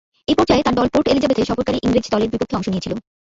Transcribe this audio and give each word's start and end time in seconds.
এ 0.27 0.33
পর্যায়ে 0.37 0.65
তার 0.65 0.77
দল 0.79 0.87
পোর্ট 0.93 1.07
এলিজাবেথে 1.07 1.49
সফরকারী 1.49 1.77
ইংরেজ 1.81 2.05
দলের 2.13 2.31
বিপক্ষে 2.33 2.57
অংশ 2.57 2.67
নিয়েছিল। 2.69 2.93